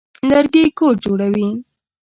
[0.29, 1.49] لرګي کور جوړوي.